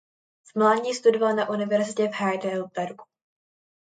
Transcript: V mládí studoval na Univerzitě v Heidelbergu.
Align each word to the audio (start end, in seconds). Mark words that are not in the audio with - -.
V 0.43 0.55
mládí 0.55 0.93
studoval 0.93 1.35
na 1.35 1.49
Univerzitě 1.49 2.07
v 2.07 2.11
Heidelbergu. 2.13 3.03